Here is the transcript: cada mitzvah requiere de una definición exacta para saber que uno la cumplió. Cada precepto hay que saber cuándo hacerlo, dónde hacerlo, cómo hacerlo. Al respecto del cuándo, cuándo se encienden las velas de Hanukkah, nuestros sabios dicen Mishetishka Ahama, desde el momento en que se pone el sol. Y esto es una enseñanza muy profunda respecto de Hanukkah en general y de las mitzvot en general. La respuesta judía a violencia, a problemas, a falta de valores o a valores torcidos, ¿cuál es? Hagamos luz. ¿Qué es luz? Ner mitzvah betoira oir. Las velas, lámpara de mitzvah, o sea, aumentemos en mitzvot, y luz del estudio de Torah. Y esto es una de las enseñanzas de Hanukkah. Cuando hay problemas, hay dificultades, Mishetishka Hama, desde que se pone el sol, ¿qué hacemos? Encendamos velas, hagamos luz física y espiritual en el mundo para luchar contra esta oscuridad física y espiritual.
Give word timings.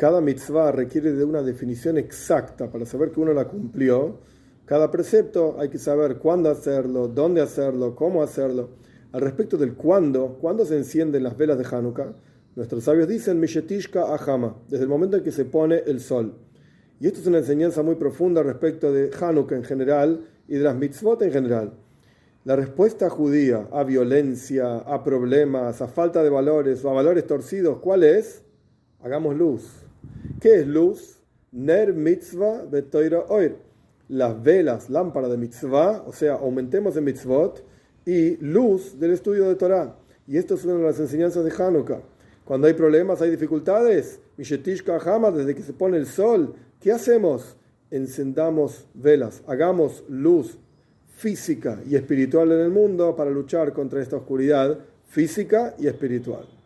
cada 0.00 0.22
mitzvah 0.22 0.72
requiere 0.72 1.12
de 1.12 1.24
una 1.24 1.42
definición 1.42 1.98
exacta 1.98 2.70
para 2.70 2.86
saber 2.86 3.10
que 3.10 3.20
uno 3.20 3.34
la 3.34 3.46
cumplió. 3.46 4.20
Cada 4.64 4.90
precepto 4.90 5.56
hay 5.58 5.68
que 5.68 5.76
saber 5.76 6.16
cuándo 6.16 6.48
hacerlo, 6.48 7.06
dónde 7.06 7.42
hacerlo, 7.42 7.94
cómo 7.94 8.22
hacerlo. 8.22 8.70
Al 9.12 9.20
respecto 9.20 9.58
del 9.58 9.74
cuándo, 9.74 10.38
cuándo 10.40 10.64
se 10.64 10.78
encienden 10.78 11.22
las 11.22 11.36
velas 11.36 11.58
de 11.58 11.66
Hanukkah, 11.70 12.14
nuestros 12.56 12.84
sabios 12.84 13.08
dicen 13.08 13.38
Mishetishka 13.40 14.14
Ahama, 14.14 14.56
desde 14.70 14.84
el 14.84 14.88
momento 14.88 15.18
en 15.18 15.22
que 15.22 15.32
se 15.32 15.44
pone 15.44 15.82
el 15.86 16.00
sol. 16.00 16.32
Y 16.98 17.06
esto 17.06 17.20
es 17.20 17.26
una 17.26 17.36
enseñanza 17.36 17.82
muy 17.82 17.96
profunda 17.96 18.42
respecto 18.42 18.90
de 18.94 19.10
Hanukkah 19.20 19.56
en 19.56 19.64
general 19.64 20.24
y 20.48 20.54
de 20.54 20.64
las 20.64 20.76
mitzvot 20.76 21.20
en 21.20 21.30
general. 21.30 21.74
La 22.46 22.56
respuesta 22.56 23.10
judía 23.10 23.68
a 23.70 23.84
violencia, 23.84 24.78
a 24.78 25.04
problemas, 25.04 25.82
a 25.82 25.88
falta 25.88 26.22
de 26.22 26.30
valores 26.30 26.82
o 26.86 26.90
a 26.90 26.94
valores 26.94 27.26
torcidos, 27.26 27.80
¿cuál 27.80 28.02
es? 28.02 28.42
Hagamos 29.02 29.36
luz. 29.36 29.89
¿Qué 30.40 30.60
es 30.60 30.66
luz? 30.66 31.20
Ner 31.52 31.92
mitzvah 31.92 32.64
betoira 32.64 33.26
oir. 33.28 33.56
Las 34.08 34.42
velas, 34.42 34.88
lámpara 34.88 35.28
de 35.28 35.36
mitzvah, 35.36 36.02
o 36.06 36.12
sea, 36.14 36.34
aumentemos 36.36 36.96
en 36.96 37.04
mitzvot, 37.04 37.62
y 38.06 38.38
luz 38.38 38.98
del 38.98 39.12
estudio 39.12 39.46
de 39.46 39.54
Torah. 39.56 39.98
Y 40.26 40.38
esto 40.38 40.54
es 40.54 40.64
una 40.64 40.76
de 40.76 40.82
las 40.84 40.98
enseñanzas 40.98 41.44
de 41.44 41.52
Hanukkah. 41.52 42.00
Cuando 42.44 42.66
hay 42.66 42.72
problemas, 42.72 43.20
hay 43.20 43.30
dificultades, 43.30 44.18
Mishetishka 44.38 44.96
Hama, 44.96 45.30
desde 45.30 45.54
que 45.54 45.62
se 45.62 45.74
pone 45.74 45.98
el 45.98 46.06
sol, 46.06 46.54
¿qué 46.80 46.90
hacemos? 46.90 47.56
Encendamos 47.90 48.86
velas, 48.94 49.42
hagamos 49.46 50.04
luz 50.08 50.58
física 51.16 51.82
y 51.86 51.96
espiritual 51.96 52.50
en 52.52 52.60
el 52.60 52.70
mundo 52.70 53.14
para 53.14 53.30
luchar 53.30 53.74
contra 53.74 54.00
esta 54.00 54.16
oscuridad 54.16 54.78
física 55.06 55.74
y 55.78 55.86
espiritual. 55.86 56.59